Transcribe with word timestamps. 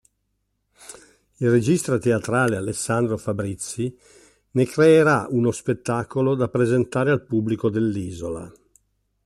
Il 1.37 1.51
regista 1.51 1.99
teatrale 1.99 2.55
Alessandro 2.57 3.17
Fabrizi 3.17 3.95
ne 4.53 4.65
creerà 4.65 5.27
uno 5.29 5.51
spettacolo 5.51 6.33
da 6.33 6.49
presentare 6.49 7.11
al 7.11 7.21
pubblico 7.23 7.69
dell'isola. 7.69 8.51